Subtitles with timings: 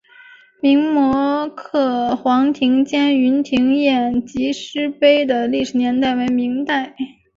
[0.59, 6.95] 明摹刻黄庭坚云亭宴集诗碑的历史年代为明代。